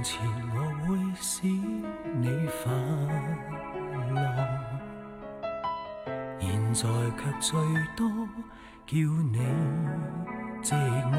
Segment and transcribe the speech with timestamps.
[0.00, 0.18] 从前
[0.54, 2.30] 我会使你
[2.64, 2.72] 快
[4.14, 4.18] 乐，
[6.40, 6.88] 现在
[7.18, 7.60] 却最
[7.94, 8.08] 多
[8.86, 8.96] 叫
[9.30, 9.44] 你
[10.62, 10.72] 寂
[11.12, 11.14] 寞。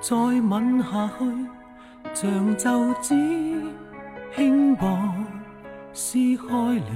[0.00, 1.22] 再吻下去，
[2.12, 3.14] 像皱纸
[4.34, 5.14] 轻薄，
[5.92, 6.90] 撕开了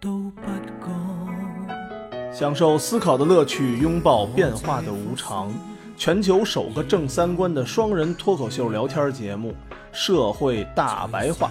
[0.00, 2.32] 都不觉。
[2.32, 5.48] 享受思考的乐趣，拥抱变化的无常。
[5.96, 9.48] 全球首个正三观的双人脱口秀聊天节目
[9.92, 11.50] 《社会大白话》，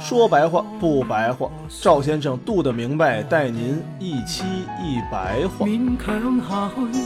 [0.00, 4.44] 说白话不白话，赵先生度的明白，带您一期
[4.78, 5.64] 一白话。
[5.66, 7.00] 勉强下去，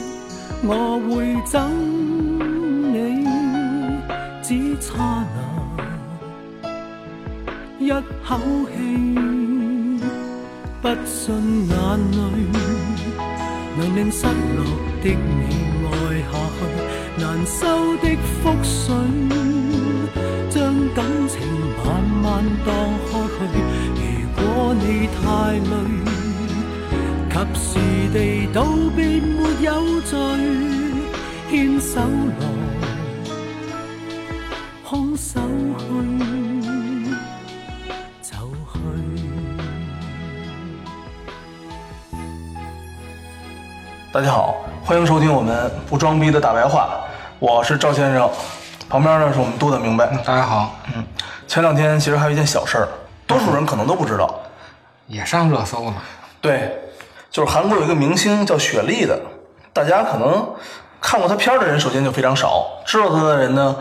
[0.66, 1.70] 我会憎
[2.90, 3.28] 你，
[4.42, 5.40] 只差那
[7.78, 7.90] 一
[8.24, 8.36] 口
[8.74, 10.02] 气，
[10.82, 11.76] 不信眼
[12.10, 12.18] 泪
[13.78, 14.64] 能令失落
[15.00, 15.81] 的你，
[17.34, 18.08] 难收的
[18.44, 18.94] 覆水，
[20.50, 20.60] 将
[20.94, 21.40] 感情
[21.82, 22.70] 慢慢荡
[23.08, 23.40] 开去。
[23.96, 24.04] 如
[24.36, 25.22] 果你太
[25.54, 25.72] 累。
[27.32, 27.70] 及時
[28.12, 28.62] 地道
[28.94, 29.72] 別沒有
[30.02, 30.18] 罪，
[31.50, 32.00] 牽手
[32.38, 32.44] 來，
[34.84, 35.40] 空手
[35.78, 35.84] 去
[38.20, 38.36] 就
[38.70, 38.76] 去。
[44.12, 47.00] 大家好，欢迎收听我们不装逼的大白话，
[47.42, 48.30] 我是赵先生，
[48.88, 50.06] 旁边呢是我们杜的明白。
[50.24, 51.04] 大家好，嗯，
[51.48, 52.88] 前两天其实还有一件小事儿，
[53.26, 54.32] 多数人可能都不知道。
[55.08, 55.94] 也上热搜了。
[56.40, 56.80] 对，
[57.32, 59.20] 就是韩国有一个明星叫雪莉的，
[59.72, 60.54] 大家可能
[61.00, 63.74] 看过她片儿的人首先就非常少，知道她的人呢，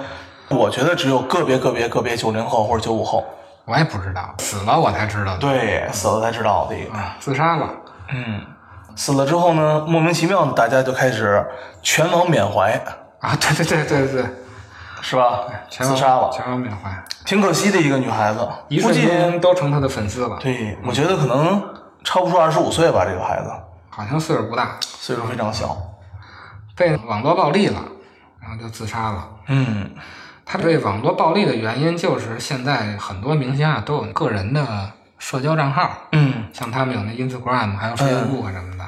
[0.50, 3.24] 我觉得只有个别个别个别九零后或者九五后。
[3.66, 5.38] 我也不知道，死了我才知道的。
[5.38, 6.76] 对，死了才知道的。
[6.98, 7.70] 啊，自杀了。
[8.12, 8.42] 嗯，
[8.96, 11.46] 死了之后呢，莫名其妙的大家就开始
[11.84, 12.82] 全网缅怀，
[13.22, 14.26] 啊，对对对对对，
[15.02, 15.42] 是吧？
[15.70, 16.92] 全自杀了，全网缅怀，
[17.24, 21.64] 挺可惜的一个女孩子，一瞬估计间都成她的粉丝了。，对，我觉得可能
[22.04, 23.52] 超不出二十五岁吧，这个孩子
[23.90, 25.78] 好像岁数不大，岁数非常小。
[26.76, 27.84] 被网络暴力了，
[28.42, 29.30] 然后就自杀了。
[29.48, 29.92] 嗯，
[30.46, 38.86] 他被网络暴力的原因就是现在很多明星啊都有个人的社交账号，嗯，像他们有那 Instagram 还有 Facebook 什么的，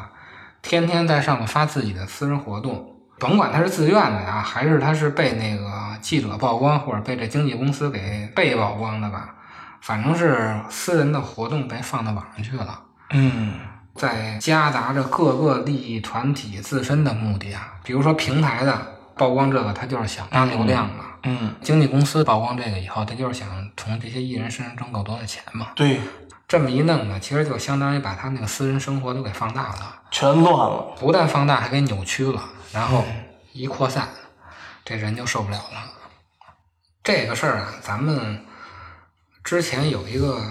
[0.64, 2.93] 天天在上面发自己的私人活动，
[3.24, 9.34] 甭管他是自愿的呀，还是他是被那个记者曝光，或者被这经纪公司给被曝光的吧，
[9.80, 12.78] 反正是私人的活动被放到网上去了。
[13.12, 13.54] 嗯，
[13.96, 18.78] 在夹杂着各个利益团体自身的目的啊，比如说平台的
[19.16, 23.48] 曝光这个，他就是想拉流量嘛；嗯，经纪公司曝光这个以后，他就是想
[23.78, 25.68] 从这些艺人身上挣更多的钱嘛。
[25.76, 26.02] 对，
[26.46, 30.94] 这么一弄呢，其实就相当于把他那个私人生活都给放大了，全乱了。
[31.00, 32.42] 不但放大，还给扭曲了，
[32.74, 33.06] 然后
[33.52, 34.08] 一扩散，
[34.84, 35.92] 这人就受不了了。
[37.04, 38.44] 这个事儿啊，咱们
[39.44, 40.42] 之前有一个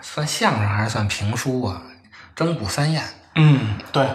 [0.00, 1.82] 算相声还是算评书啊，
[2.34, 3.02] 《征古三宴》
[3.36, 4.08] 嗯，对，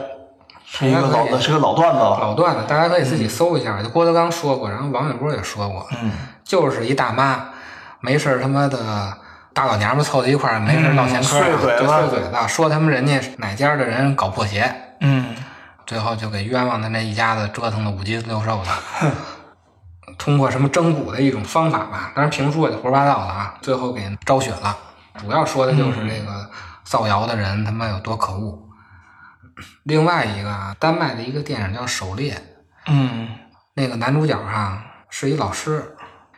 [0.66, 2.20] 是一个老的，是个老段子了。
[2.20, 3.82] 老段子，大家可以自己搜一下。
[3.82, 6.12] 就郭德纲说过，然后王玥波也说过，嗯，
[6.44, 7.50] 就是一大妈
[8.02, 9.18] 没事儿他妈的
[9.54, 11.40] 大老娘们凑在一块儿，没事儿唠闲嗑
[11.80, 15.34] 就碎嘴子，说他们人家哪家的人搞破鞋，嗯，
[15.86, 19.12] 最后就给冤枉的那一家子折腾的五斤六瘦的。
[20.18, 24.78] 通过什么蒸骨的一种方法吧，当然评书也就胡说八道了啊，最后给昭雪了。
[25.18, 26.50] 主要说的就是这个
[26.84, 28.62] 造谣的人他妈有多可恶。
[29.84, 32.34] 另外一个啊，丹麦的一个电影叫《狩猎》，
[32.88, 33.30] 嗯，
[33.74, 35.96] 那个男主角啊、是一老师，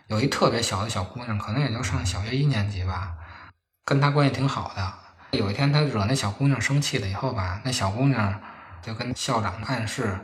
[0.07, 3.13] 有一特别小的小姑娘，可能也就上小学一年级吧，
[3.83, 4.93] 跟他关系挺好的。
[5.37, 8.39] 有一天他惹那小姑娘生气了以后吧，那小姑娘
[8.81, 10.17] 就跟校长暗示，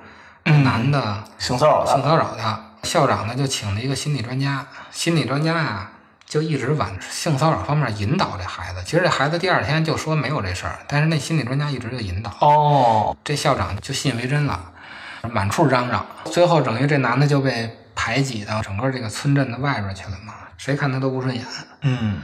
[0.43, 2.03] 男的性骚扰性。
[2.03, 2.59] 骚扰他。
[2.83, 5.89] 校长呢就请了一个心理专家，心理专家呀、
[6.25, 8.83] 就一直往性骚扰方面引导这孩子。
[8.83, 12.29] 其实这孩子第二天就说没有这事儿，但是那心理专家一直就引导。
[12.41, 14.59] 哦，这校长就信以为真了，
[15.31, 21.45] 满处嚷嚷，最后等于这男的就被排挤到整个这个村镇的外边去了嘛，谁看他都不顺眼。
[21.83, 22.21] 嗯，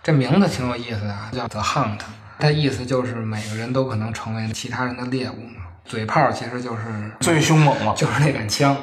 [0.00, 1.98] 这名字挺有意思的啊，叫 The Hunt，
[2.38, 5.62] 它意思就是每个人都可能成为其他人的猎物嘛。
[5.84, 6.82] 嘴炮其实就是
[7.20, 7.94] 最凶猛了。
[7.94, 8.76] 就是那杆枪。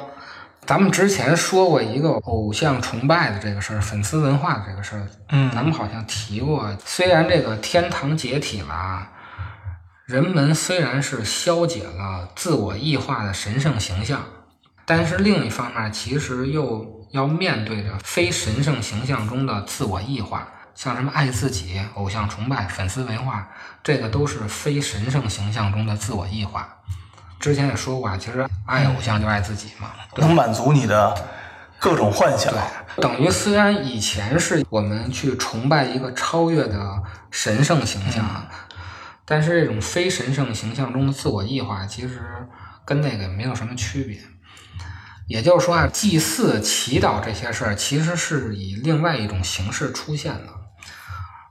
[0.66, 6.74] 咱们之前说过一个偶像崇拜的这个事儿，粉丝文化的这个事儿，嗯咱们好像提过。
[6.84, 9.12] 虽然这个天堂解体了啊，
[10.06, 14.24] 人们虽然是消解了自我异化的神圣形象，
[14.86, 23.48] 但是另一方面，其实又要面对着非神圣形象中的自我异化，像什么爱自己、偶像崇拜、粉丝文化，
[23.82, 26.68] 这个都是非神圣形象中的自我异化。
[27.38, 29.90] 之前也说过啊，其实爱偶像就爱自己嘛。
[30.16, 31.14] 能满足你的
[31.78, 32.52] 各种幻想。
[32.52, 38.48] 对，等于虽然以前是我们去崇拜一个超越的神圣形象，
[39.24, 42.20] 但是这种非神圣形象中的自我异化，其实
[42.84, 44.18] 跟那个没有什么区别。
[45.26, 50.63] 也就是说啊，祭祀、祈祷这些事儿，其实是以另外一种形式出现的。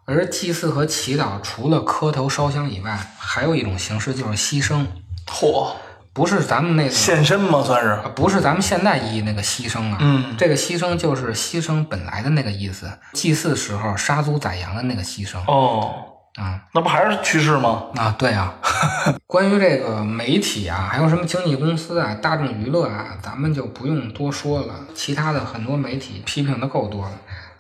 [0.06, 4.86] 而祭祀和祈祷，除了磕头烧香以外，还有一种形式就是牺牲，
[5.26, 5.74] 嚯，
[6.12, 7.64] 不是咱们那个献身吗？
[7.64, 15.94] 算是啊，不是咱们现代意义那个牺牲啊，嗯这个牺牲就是牺牲本来的那个意思，祭祀时候杀猪宰羊的那个牺牲哦，
[16.36, 17.86] 啊那不还是趋势吗？
[17.96, 18.54] 啊，对啊。
[19.26, 27.12] 关于这个媒体啊，还有什么经纪公司啊、大众娱乐啊，咱们就不用多说了，其他的很多媒体批评的够多了。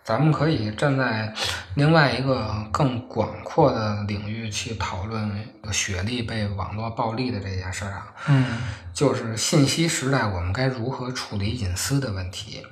[0.03, 1.33] 咱们可以站在
[1.75, 5.31] 另外一个更广阔的领域去讨论
[5.71, 8.13] 雪莉被网络暴力的这件事儿啊。
[8.27, 8.57] 嗯
[8.93, 12.63] 就是信息时代，我们该如何处理隐私的问题。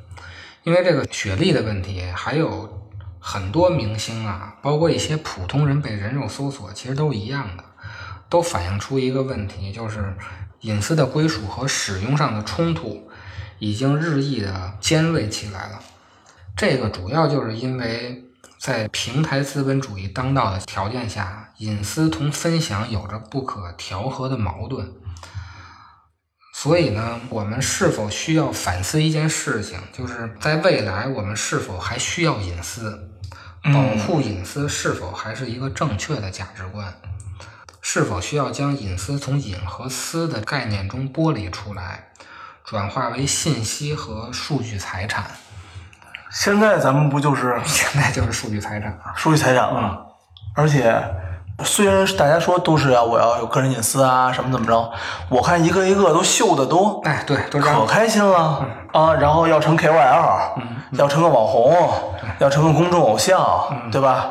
[0.64, 7.64] 因为这个雪莉的问题，还有很多明星啊，包括一些普通人被人肉搜索，其实都一样的，
[8.30, 10.14] 都反映出一个问题，就是
[10.60, 13.10] 隐私的归属和使用上的冲突
[13.58, 15.80] 已经日益的尖锐起来了。
[16.62, 18.24] 这个主要就是因为
[18.60, 24.94] 在平台资本主义当道的条件下，隐私同分享有着不可调和的矛盾。
[26.54, 33.10] 所以呢，我们是否需要反思一件事情，就是在未来我们是否还需要隐私？
[33.74, 36.94] 保护隐私是否还是一个正确的价值观？
[37.82, 42.12] 是否需要将隐私从隐和私的概念中剥离出来，
[42.64, 45.32] 转化为信息和数据财产？
[46.32, 49.14] 现在咱们不就是 现在就是数据财产啊！
[49.16, 49.98] 数据财产吗？
[50.56, 50.94] 而且
[51.64, 54.92] 虽然大家说都是要我要有个人隐私啊，什么怎么着，
[55.30, 57.60] 我看一个一个都秀的都哎，对，都。
[57.60, 59.14] 可开心了啊！
[59.14, 60.40] 然后要成 KOL，
[60.92, 61.76] 要成个网红，
[62.40, 63.40] 要成个公众偶像，
[63.92, 64.26] 对吧？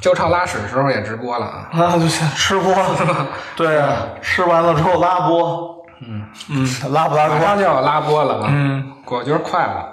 [0.00, 1.68] 就差拉屎的时候也直播了啊！
[1.72, 2.74] 啊，就先吃播，
[3.54, 7.36] 对，啊吃完了之后拉播，嗯嗯，拉不拉播？
[7.36, 8.48] 马上就要拉播了啊！
[8.50, 9.91] 嗯，我觉得快了。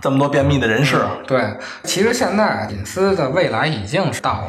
[0.00, 4.46] 这么多便秘的人士，对，其实现在隐私的未来已经是到了，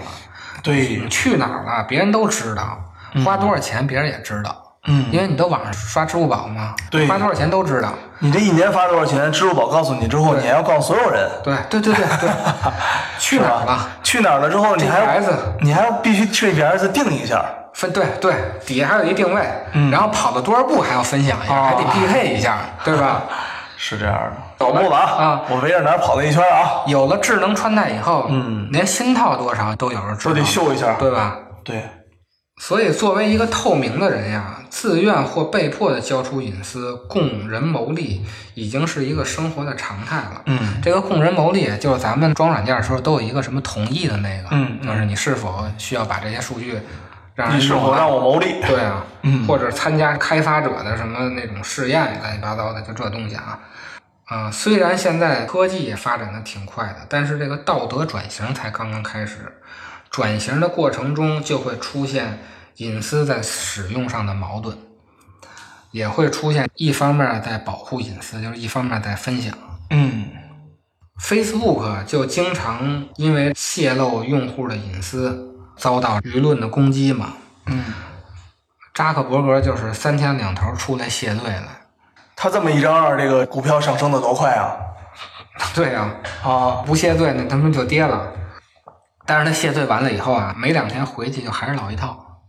[0.63, 2.77] 对你，去哪儿了，别人都知道，
[3.25, 4.55] 花多少钱别人也知道，
[4.87, 7.93] 嗯，因为你都网上刷支付宝嘛，对花多少钱都知道。
[8.19, 12.29] 你这一年发多少钱，支付宝告诉你之后，你还要告诉所有人，对对对对对，
[13.19, 13.89] 去哪儿了？
[14.03, 15.21] 去哪儿了之后，你还要
[15.59, 17.43] 你还要必须去 GPS 定一下，
[17.73, 18.33] 分对对，
[18.65, 19.41] 底下还有一定位，
[19.91, 23.23] 然后跑了多少步还要分享一下，哦还得匹配一下，对吧？
[23.83, 24.33] 是这样的。
[24.59, 31.35] 走步了啊我围着哪儿跑了一圈啊，有了智能穿戴以后，嗯连心跳多少都有人知道，都得秀一下，对吧？
[31.63, 31.83] 对，
[32.61, 38.23] 所以，作为一个透明的人呀，自愿或被迫的交出隐私，供人牟利，
[38.53, 40.43] 已经是一个生活的常态了。
[40.45, 46.79] 嗯，这个供人牟利，就是咱们装软件的时候都有一个什么同意的那个，嗯嗯就是你是否需要把这些数据
[47.35, 48.61] 让你人用完是否让我牟利？
[48.61, 53.59] 对啊，嗯 或者参加开发者的什么那种试验，乱七八糟的，就这东西啊。
[54.25, 59.57] 啊、虽然现在科技也发展的挺快的，但是这个道德转型才刚刚开始。
[60.09, 62.39] 转型的过程中，就会出现
[62.77, 64.77] 隐私在使用上的矛盾，
[65.91, 69.53] 也会出现一方面在保护隐私，就是一方面在分享。
[69.89, 70.27] 嗯
[71.21, 77.33] Facebook 就经常因为泄露用户的隐私遭到舆论的攻击嘛。
[77.65, 77.83] 嗯，
[78.93, 81.79] 扎克伯格就是三天两头出来谢罪了。
[82.35, 84.77] 他这么一张二，这个股票上升的多快啊！
[85.73, 86.07] 对呀、
[86.43, 88.31] 啊，不谢罪那他们就跌了。
[89.25, 92.41] 但是他谢罪完了以后啊，没两天回去就还是老一套。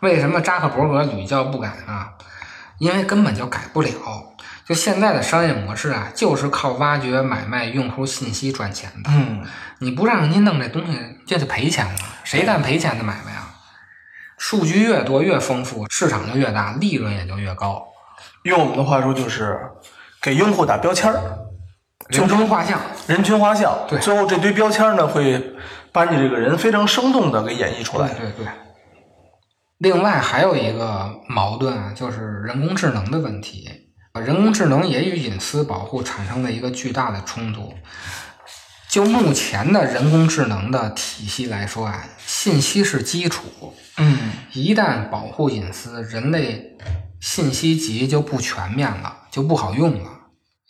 [0.00, 2.08] 为什么扎克伯格屡教不改呢？
[2.78, 3.90] 因为根本就改不了。
[4.66, 9.10] 就现在的商业模式啊，就是靠挖掘、买卖用户信息赚钱的。
[9.10, 9.42] 嗯，
[9.78, 11.92] 你不让人家弄这东西，这就赔钱了。
[12.24, 13.54] 谁干赔钱的买卖啊？
[14.36, 17.86] 数据越多越丰富，市场就越大，利润也就越高。
[18.42, 19.58] 用我们的话说就是
[20.20, 21.20] 给用户打标签儿，
[22.08, 23.72] 人中画像，人群画像。
[23.88, 25.54] 对最后这堆标签呢，会
[25.92, 28.08] 把你这个人非常生动的给演绎出来。
[28.08, 28.46] 对对。
[29.78, 33.68] 另外还有一个矛盾啊，就是人工智能的问题。
[34.12, 37.74] 呃人工智能也与隐私保护产生了一个巨大的冲突。
[38.94, 46.76] 就目前的人工智能的体系来说啊，信息是基础，嗯一旦保护隐私，人类
[47.18, 50.10] 信息集就不全面了，就不好用了。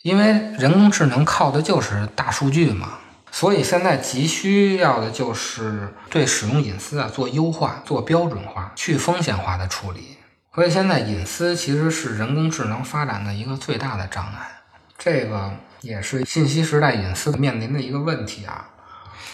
[0.01, 2.93] 因为人工智能靠的就是大数据嘛，
[3.31, 10.17] 所以现在急需要的就是对使用隐私啊做优化、做标准化、去风险化的处理。
[10.55, 14.49] 所以现在隐私其实是人工智能发展的一个最大的障碍。
[14.97, 15.51] 这个
[15.81, 18.67] 也是信息时代隐私面临的一个问题啊，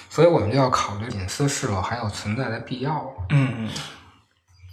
[0.10, 3.13] 所以我们就要考虑隐私是否还有存在的必要。
[3.29, 3.69] 嗯嗯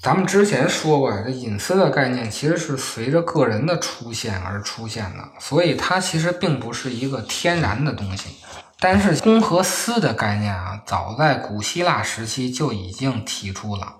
[0.01, 8.37] 咱们之前说过呀，这隐私的概念其实是随着个人的出现而出现的，所以它其实并不是一个天然的东西。
[8.79, 13.97] 但是公和私的概念啊，早在古希腊时期就已经提出了。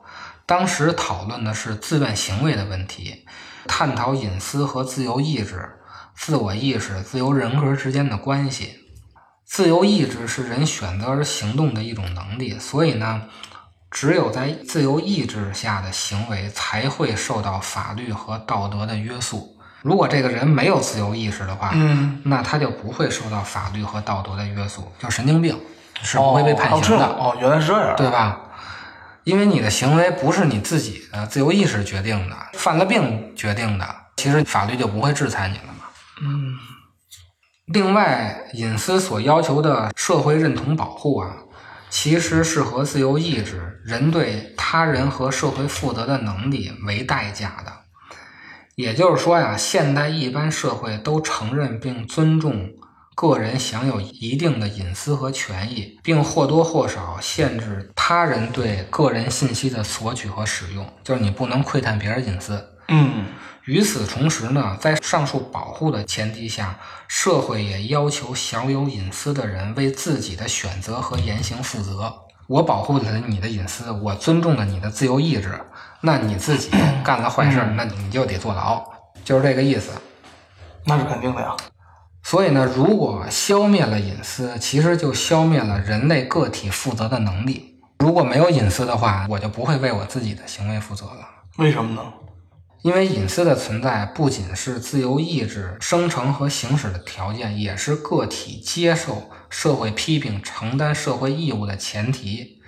[0.47, 3.27] 当时讨论的是自愿行为的问题，
[3.67, 5.69] 探讨隐私和自由意志、
[6.19, 8.81] 自我意识、自由人格之间的关系。
[9.47, 13.23] 自由意志是人选择而行动的一种能力，所以呢，
[13.89, 19.57] 只有在自由意志下的行为才会受到法律和道德的约束。
[19.81, 25.59] 如果这个人没有自由意识的话，嗯，那他就不会受到法律和道德的约束，就神经病
[26.03, 27.95] 是不会被判哦刑的，哦，原来是这样。
[27.97, 28.41] 对吧？
[29.23, 35.78] 因为你的行为不是你自己的自由意识决定的，犯了病决定的，其实法律就不会制裁你了嘛。
[36.21, 36.59] 嗯
[37.67, 41.37] 另外，隐私所要求的社会认同保护啊，
[41.91, 47.73] 其实是和自由意志、人对他人和社会负责的能力为代价的。
[48.75, 52.71] 也就是说呀，现代一般社会都承认并尊重
[53.15, 62.78] 个人享有一定的隐私和权益，并或多或少限制他人对个人信息的索取和使用，就是你不能窥探别人隐私。
[62.88, 63.26] 嗯
[63.64, 72.14] 与此同时呢，在上述保护的前提下，社会也要求享有隐私的人为自己的选择和言行负责。
[72.47, 75.61] 我保护了你的隐私，我尊重了你的自由意志，
[76.00, 76.71] 那你自己
[77.04, 78.83] 干了坏事儿，那你就得坐牢，
[79.23, 79.90] 就是这个意思。
[80.87, 81.54] 那是肯定的呀。
[82.23, 87.78] 所以呢，如果消灭了隐私，其实就消灭了人类个体负责的能力。
[87.99, 91.28] 如果没有隐私的话，我就不会为我自己的行为负责了。
[91.59, 92.02] 为什么呢？
[92.83, 102.63] 因为隐私的存在不仅是自由意志生成和行使的条件，也是个体接受社会批评、承担社会义务的前提。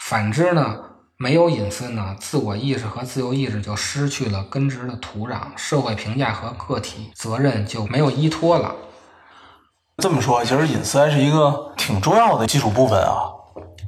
[0.00, 0.76] 反之呢，
[1.16, 8.74] 没有隐私呢，自我意识和自由意志就失去了根植的土壤，社会评价和个体责任就没有依托了。
[9.98, 13.22] 这么说，其实隐私还是一个挺重要的基础部分啊。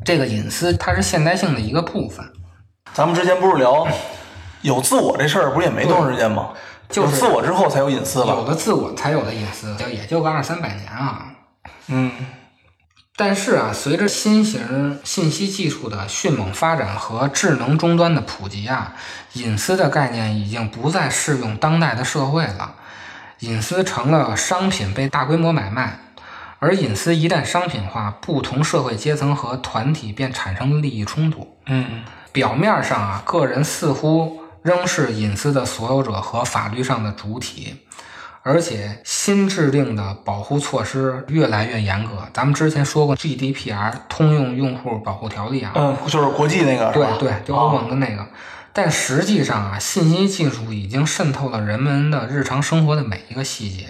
[0.04, 2.24] 这个隐私它是现代性的一个部分。
[2.92, 3.86] 咱们之前不是聊
[4.62, 6.50] 有自我这事儿，不是也没多长时间吗？
[6.88, 8.34] 就是有自我之后才有隐私有吧？
[8.48, 11.26] 了自我才有的隐私，就也就个二三百年啊。
[11.88, 12.10] 嗯
[13.16, 18.94] 但是啊，随着新型信息技术的迅猛发展和智能终端的普及啊，
[19.34, 22.76] 隐私的概念已经不再适用当代的社会了。
[23.40, 25.98] 隐私成了商品被大规模买卖，
[26.60, 31.56] 而隐私一旦商品化，不同社会阶层和团体便产生了利益冲突。
[31.66, 32.02] 嗯
[32.32, 37.76] 表面上啊，个人似乎仍是隐私的所有者和法律上的主体，
[38.42, 42.28] 而且新制定的保护措施越来越严格。
[42.32, 47.16] 咱们之前说过 GDPR 通用用户保护条例啊，嗯，就是国际那个是吧？
[47.18, 48.26] 对对，就欧盟的那个。
[48.72, 53.86] 但实际上啊，信息技术已经渗透了人们的日常生活的每一个细节，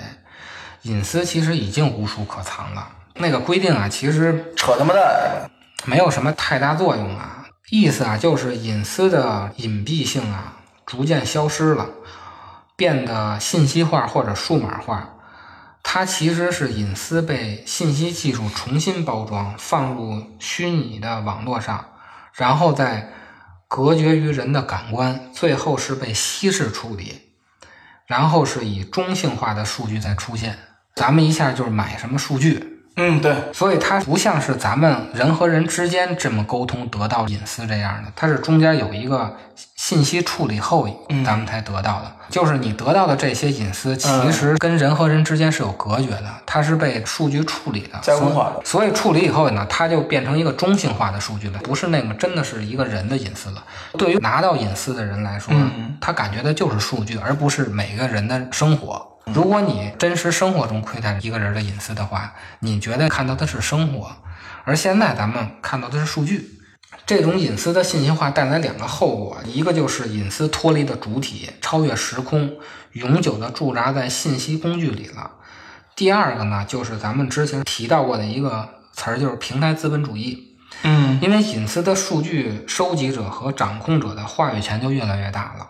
[0.83, 2.89] 隐私其实已经无处可藏了。
[3.17, 5.51] 那个规定啊，其实扯他妈蛋！
[5.85, 7.45] 没有什么太大作用啊。
[7.71, 10.57] 意思啊，就是隐私的隐蔽性啊，
[10.91, 11.89] 逐渐消失了，
[12.75, 15.09] 变得信息化或者数码化。
[15.85, 21.85] 它其实是隐私被信息技术重新包装，放入虚拟的网络上，
[22.35, 23.13] 然后再
[23.69, 27.21] 隔绝于人的感官，最后是被稀释处理，
[28.07, 30.59] 然后是以中性化的数据再出现。
[30.97, 39.37] 咱们一下就是买什么数据，嗯，对，所以它不像是咱们人和人之间这么沟通得到隐私这样的，它是中间有一个
[39.77, 40.87] 信息处理后，
[41.25, 42.13] 咱们才得到的。
[42.29, 53.65] 就是你得到的这些隐私，其实跟人和人之间是有隔绝的，它是被数据处理的、加工化的所以处理以后呢，它就变成一个中性化的数据了，不是那个真的是一个人的隐私了。
[53.99, 55.53] 对于拿到隐私的人来说，
[56.01, 59.10] 他感觉的就是数据，而不是每个人的生活。
[59.33, 64.11] 如果你真实生活中窥探一个人的隐私的话，你觉得看到的是生活，
[64.65, 66.57] 而现在咱们看到的是数据。
[67.07, 72.57] 这种隐私的信息化带来两个后果，一个就是隐私脱离的主体，超越时空，
[72.93, 75.31] 永久的驻扎在信息工具里了。
[75.97, 80.47] 第二个呢，就是咱们之前提到过的一个词儿，就是平台资本主义。
[80.83, 85.69] 嗯因为隐私的数据收集者和掌控者的话语权就越来越大了，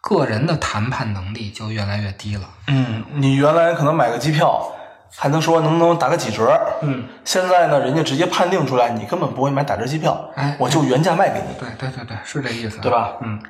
[0.00, 2.48] 个人的谈判能力就越来越低了。
[2.66, 4.70] 嗯，你原来可能买个机票，
[5.16, 12.90] 还能说能不能打个几折，嗯，现在呢，人家直接判定出来，你根本不会买打折机票，哎我就原价卖给你，对对对对，是这意思，对？
[12.90, 13.14] 吧？
[13.22, 13.42] 嗯，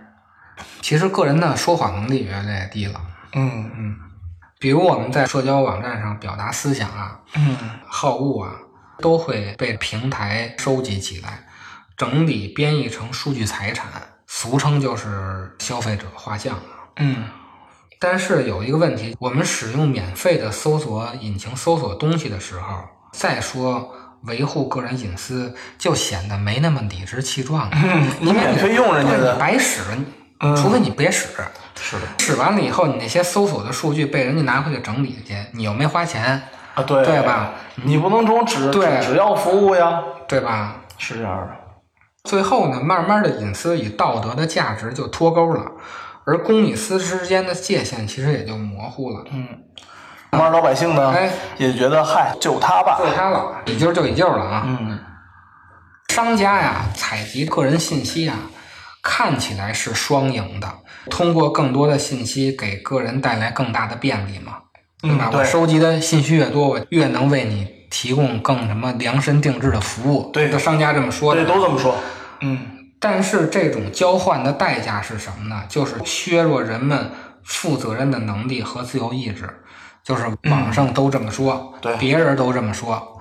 [0.81, 3.01] 其实个人的说谎能力越来越低了。
[3.35, 3.97] 嗯嗯，
[4.59, 8.53] 比如我们在社交网站上表达思想啊、嗯好恶啊，
[9.01, 11.45] 都会被平台收集起来，
[11.97, 13.87] 整理编译成数据财产，
[14.29, 16.87] 俗称就是消费者画像啊。
[16.99, 17.25] 嗯
[18.01, 23.93] 但是有一个问题，我们使用免费的搜索引擎搜索东西的时候，再说
[24.23, 27.71] 维护个人隐私，就显得没那么理直气壮了。
[27.75, 29.81] 嗯，你免费用人家的，白使，
[30.39, 31.27] 嗯除非你别使。
[31.81, 36.41] 是的使完了以后，你那些搜索的数据被人家拿回去整理去，你又没花钱，
[36.75, 37.51] 啊，对对吧？
[37.83, 40.77] 你不能总只对只只要服务呀，对吧？
[40.99, 41.57] 是这样的。
[42.29, 45.65] 最后呢，慢慢的隐私与道德的价值就脱钩了，
[46.25, 49.25] 而公与私之间的界限其实也就模糊了。
[49.33, 49.49] 嗯
[50.31, 54.63] 慢慢老百姓呢哎也觉得，嗨，就他吧，就他了，一揪就一揪了啊！
[54.67, 54.99] 嗯
[56.13, 58.37] 商家呀，采集个人信息啊，
[59.03, 60.69] 看起来是双赢的，
[61.09, 64.59] 通过更多的信息给个人带来更大的便利嘛，
[65.01, 65.29] 对吧？
[65.29, 70.31] 嗯对我收集的信息越多，我越能为你提供更什么量身定制的服务。
[70.31, 71.55] 对这商家这么说的对，。
[71.55, 71.97] 都这么说。
[72.41, 75.63] 嗯但是这种交换的代价是什么呢？
[75.69, 77.13] 就是削弱人们
[77.45, 79.49] 负责任的能力和自由意志。
[80.03, 83.21] 就是网上都这么说，对别人都这么说，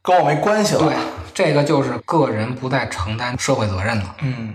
[0.00, 0.82] 跟我没关系了。
[0.82, 0.94] 对，
[1.34, 4.14] 这个就是个人不再承担社会责任了。
[4.20, 4.54] 嗯，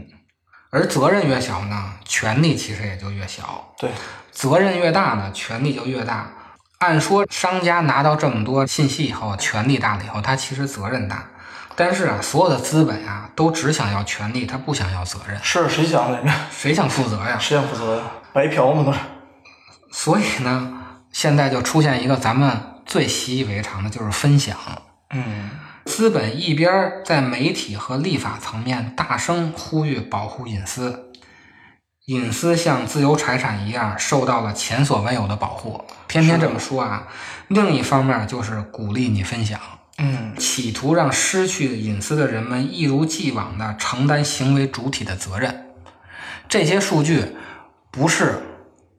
[0.69, 3.43] 而责任越小呢，权利其实也就越小；
[3.77, 3.89] 对，
[4.31, 6.31] 责任越大呢，权利就越大。
[6.77, 11.27] 按说商家拿到这么多信息以后，权力大了以后，他其实责任大。
[11.75, 15.39] 但是啊，所有的资本啊，都只想要权利，他不想要责任。
[15.41, 16.23] 是谁想的？
[16.51, 17.37] 谁想负责呀？
[17.39, 18.03] 谁想负责呀？
[18.31, 18.99] 白嫖嘛都是。
[19.91, 20.73] 所以呢，
[21.11, 24.57] 现在就出现一个咱们最习以为常的，就是分享。
[25.11, 25.49] 嗯
[25.85, 26.71] 资本一边
[27.03, 31.11] 在媒体和立法层面大声呼吁保护隐私，
[32.05, 35.83] 隐私像自由财产一样受到了前所未有的保护。
[36.07, 37.07] 偏偏这么说啊，
[37.49, 39.59] 另一方面就是鼓励你分享，
[39.97, 45.73] 嗯企图让失去隐私的人们一如既往地承担行为主体的责任。
[46.49, 47.35] 这些数据
[47.91, 48.41] 不是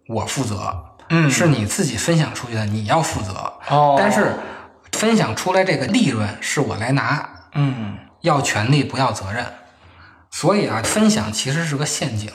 [0.09, 3.33] 我负责，嗯是你自己分享出去的，你要负责。
[3.69, 4.35] 哦但是
[4.93, 9.45] 分享出来这个利润是我来拿，嗯要权利不要责任。
[10.31, 12.31] 所以啊，分享其实是个陷阱，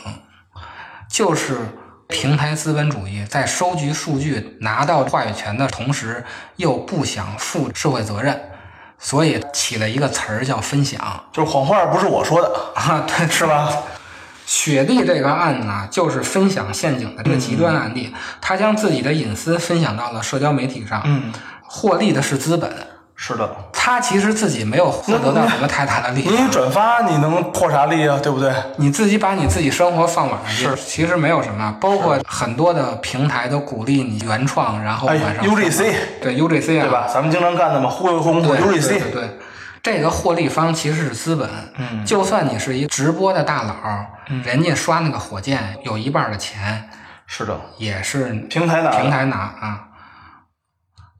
[1.09, 1.57] 就是
[2.07, 6.23] 平台资本主义在收集数据、拿到话语权的同时，
[6.55, 8.48] 又不想负社会责任，
[8.99, 13.71] 所以起了一个词儿叫分享就是谎话不是我说的，啊，对， 是吧？
[14.45, 18.13] 雪莉这个案呢，就是分享陷阱的这个极端案例。
[18.41, 21.31] 他将自己的隐私分享到了社交媒体上，嗯，
[21.63, 22.71] 获利的是资本。
[23.15, 23.55] 是的。
[23.81, 26.27] 他其实自己没有获得到什么太大的利益。
[26.27, 28.19] 你转发你能破啥利啊？
[28.21, 28.53] 对不对？
[28.75, 31.73] 你自己把你自己生活放网上去，是其实没有什么。
[31.79, 37.07] 包括很多的平台都鼓励你原创，然后哎晚上，UGC 对 UGC 啊，对吧？
[37.11, 38.87] 咱们经常干的嘛，互惠互通对对 UGC。
[38.99, 39.39] 对对，
[39.81, 41.49] 这个获利方其实是资本。
[41.77, 43.73] 嗯就算你是一直播的大佬，
[44.43, 46.89] 人家刷那个火箭有一半的钱
[47.25, 49.79] 是的，也是平台拿的平台拿啊，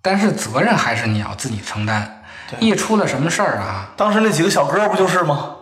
[0.02, 2.19] 但是责任还是你要自己承担。
[2.50, 2.60] 对。
[2.60, 5.56] 一出了什么事儿啊，当时那几个小哥不就是吗？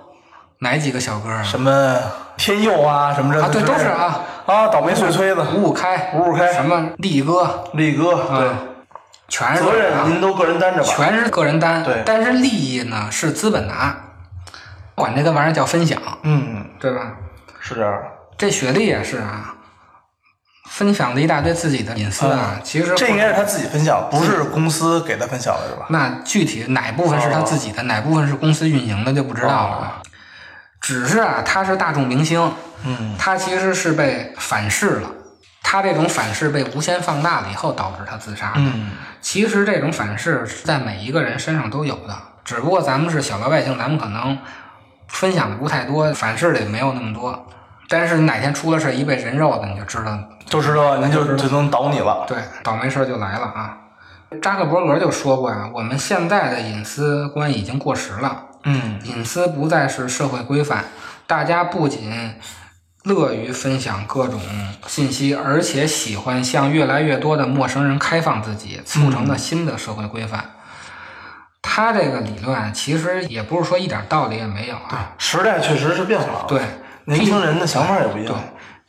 [0.60, 1.44] 哪几个小哥啊？
[1.44, 1.98] 什么
[2.36, 6.52] 天佑啊，什么这啊，对，都是啊，啊，倒霉碎催的，五五开，五五开。
[6.52, 8.50] 什么力哥，力哥，对，
[9.28, 10.88] 全是责任啊您都个人担着吧。
[10.88, 12.02] 全是个人担，对。
[12.06, 13.96] 但是利益呢是资本拿，
[14.96, 17.12] 管这个玩意儿叫分享，嗯，对吧？
[17.60, 18.04] 是这样的。
[18.38, 19.54] 这雪莉也是啊，
[20.78, 25.88] 分享了一大堆自己的隐私啊，其实嗯这应该是他自己分享，不是公司给他分享的，是吧？
[25.90, 30.04] 那具体哪部分是他自己的，哪部分是公司运营的就不知道了。
[30.80, 32.54] 只是啊，他是大众明星，
[32.86, 35.10] 嗯，他其实是被反噬了。
[35.64, 38.58] 他这种反噬被无限放大了以后，导致他自杀的。
[38.58, 44.38] 嗯，其实这种反噬是在每一个人身上都有的，只不过咱们是小老百姓，咱们可能
[45.08, 47.48] 分享的不太多，反噬的也没有那么多。
[47.90, 52.26] 但是你哪天出了事儿，一被人肉的，你就知道，就知道您就就能倒你了。
[52.28, 53.78] 对，倒霉事儿就来了啊。
[54.42, 60.84] 扎克伯格就说过呀、我们现在的隐私观已经过时了，嗯，隐私不再是社会规范，
[61.26, 62.36] 大家不仅
[63.04, 64.38] 乐于分享各种
[64.86, 70.44] 信息，而且喜欢向越来越多的陌生人开放自己，促成了新的社会规范。
[71.62, 76.46] 他这个理论其实也不是说一点道理也没有啊，时代确实是变化了。
[76.50, 76.62] 对，
[77.08, 78.44] 年轻人的想法也不一样对样。，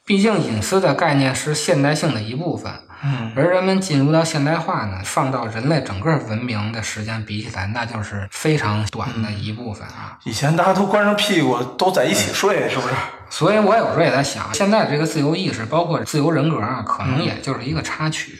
[0.05, 10.19] 毕竟隐私的概念是现代性的一部分，嗯，而人们进入到现代化呢，放到人类整个文明的时间比起来，那就是非常短的一部分啊。
[10.25, 12.95] 以前大家都关上屁股都在一起睡，是不是？
[13.31, 18.39] 所以我有时候也在想，现在这个自由意识，包括自由人格啊，可能也就是一个插曲。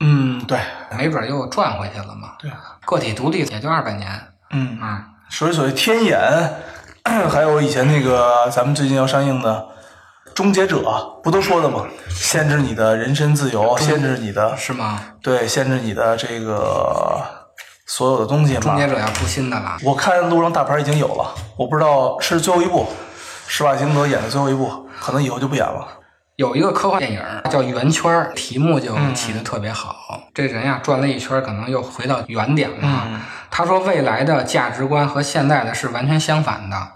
[0.00, 0.58] 嗯，对，
[0.96, 2.34] 没准又转回去了嘛。
[2.38, 2.50] 对，
[2.86, 4.08] 个体独立也就二百年
[4.50, 5.06] 嗯，啊。
[5.28, 6.18] 所以所谓天眼，
[7.30, 9.66] 还有以前那个咱们最近要上映的
[10.34, 10.76] 《终结者》，
[11.22, 11.86] 不都说了吗？
[12.10, 15.00] 限制你的人身自由，限制你的是吗？
[15.22, 17.20] 对，限制你的这个
[17.86, 18.60] 所有的东西嘛。
[18.60, 22.86] 终结者要出新的了，我看路上大牌已经有了，我不知道是最后一部，
[23.46, 25.86] 施瓦辛格演的最后一部，可能以后就不演了。
[26.36, 29.96] 有一个科幻电影叫《圆圈》，题目就起的特别好。
[30.32, 33.08] 这人呀转了一圈，可能又回到原点了。
[33.58, 36.92] 他说，未来的价值观和现在的是完全相反的，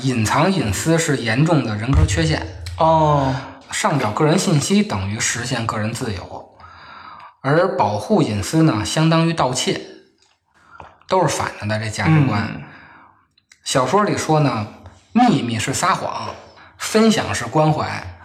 [0.00, 2.64] 隐藏隐私是严重的人格缺陷。
[2.78, 3.36] 哦，
[3.70, 6.56] 上表个人信息等于实现个人自由，
[7.42, 9.78] 而保护隐私呢，相当于盗窃，
[11.06, 12.62] 都是反着的这价值观。
[13.62, 14.68] 小说里说呢，
[15.12, 16.30] 秘密是撒谎，
[16.78, 18.16] 分享是关怀，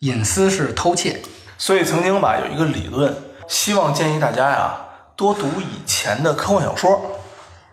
[0.00, 1.22] 隐私是偷窃。
[1.56, 3.16] 所以曾经吧有一个理论，
[3.48, 4.76] 希望建议大家呀
[5.18, 7.18] 多读以前的科幻小说。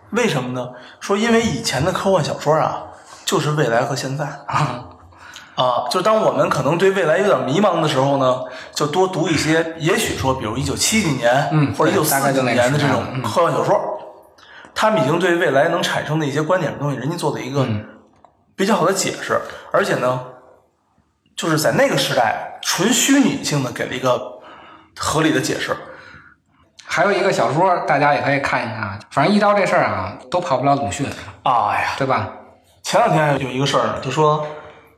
[0.09, 0.71] 为什么呢？
[0.99, 2.85] 说因为以前的科幻小说啊，
[3.23, 4.85] 就是未来和现在 啊，
[5.53, 8.41] 啊，就当我们可能对未来有点迷茫的时候呢，
[8.73, 13.79] 就多读一些，也许说，比如一九七几年，嗯或者一九四几年的这种科幻小说，
[14.73, 17.85] 他们已经对未来能产生的一些观点的东西，人家做的一个嗯
[18.55, 19.39] 比较好的解释，
[19.71, 20.19] 而且呢，
[21.35, 24.39] 就是在那个时代，纯虚拟性的给了一个
[24.97, 25.75] 合理的解释。
[26.95, 28.97] 还有一个小说，大家也可以看一看啊。
[29.11, 31.05] 反正一刀这事儿啊，都跑不了鲁迅，
[31.43, 32.29] 哎呀，对吧？
[32.83, 34.47] 前两天有一个事儿，就说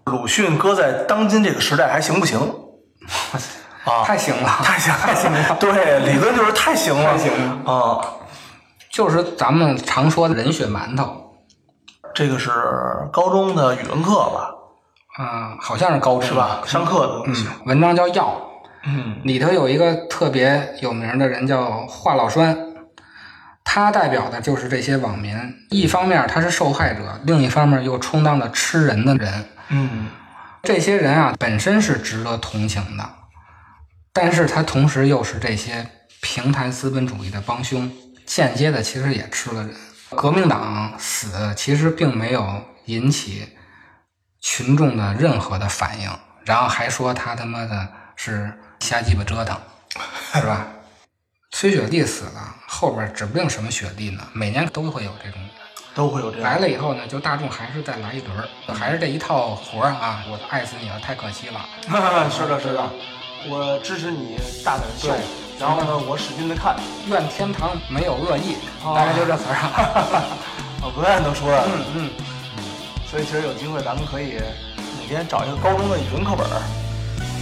[0.05, 2.37] 鲁迅搁在当今这个时代还行不行？
[3.83, 5.57] 啊，太行了，太行太行了。
[5.59, 7.31] 对，理论就是太行了，太行
[7.65, 8.05] 了啊！
[8.91, 11.33] 就是咱们常说的人血馒头，
[12.13, 12.51] 这个是
[13.11, 14.53] 高中的语文课吧，
[15.17, 16.59] 啊、好像是高中是吧？
[16.63, 17.47] 上课的东西。
[17.47, 18.23] 嗯，文章叫《药》，
[18.83, 22.57] 嗯里头有一个特别有名的人叫华老栓，
[23.63, 25.35] 他代表的就是这些网民。
[25.69, 29.45] 一方面他是受害者，另一方面又充当了吃人的人。
[29.69, 30.07] 嗯
[30.63, 33.09] 这些人啊，本身是值得同情的，
[34.11, 35.89] 但是他同时又是这些
[36.21, 37.89] 平台资本主义的帮凶，
[38.25, 39.73] 间接的其实也吃了人。
[40.09, 43.57] 革命党死其实并没有引起
[44.39, 46.09] 群众的任何的反应，
[46.45, 49.57] 然后还说他他妈的是瞎鸡巴折腾，
[50.33, 50.67] 是吧？
[51.51, 55.39] 崔雪莉死了，后边指不定什么雪莉呢，每年都会有这种
[55.95, 56.49] 都会有这样。
[56.51, 60.23] 来了以后呢，就大众还是再来一轮儿，还是这一套活儿啊！
[60.29, 61.65] 我爱死你了，太可惜了。
[62.29, 62.89] 是的，是的，
[63.47, 65.17] 我支持你大胆秀对，
[65.59, 66.75] 然后呢，我使劲的看，
[67.07, 70.23] 愿天堂没有恶意，哦大概就这词儿啊。
[70.83, 72.09] 我，文案都说了，嗯嗯，
[73.09, 74.35] 所以其实有机会咱们可以
[74.77, 76.61] 哪天找一个高中的语文课本儿，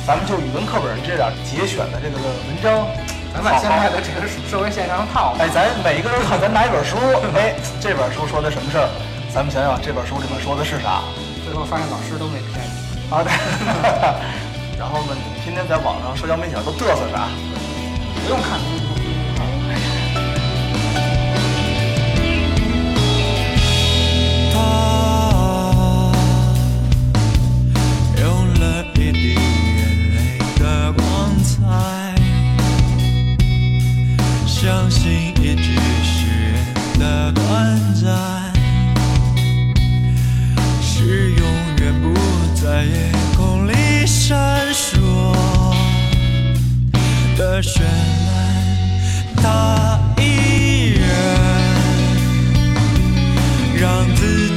[0.06, 2.86] 咱们就语文课本儿这点节选的这个文章，
[3.34, 6.94] 咱把现在的这个社会现象套，哎，咱每一个人看咱拿一本书，
[7.34, 8.86] 哎，这本书说的什么事儿？
[9.34, 11.02] 咱们想想这本书里面说的是啥
[11.44, 12.70] 最后发现老师都没骗你。
[13.10, 13.26] 啊？
[13.26, 13.34] 对。
[14.78, 17.26] 然后呢，你天天在网上社交媒体上都嘚瑟啥？
[18.22, 18.62] 不用看，
[40.82, 41.42] 是永
[41.80, 42.14] 远不
[42.54, 45.34] 在夜空里闪烁
[47.36, 47.88] 的绚烂，
[49.38, 51.04] 它依然
[53.76, 54.55] 让自己。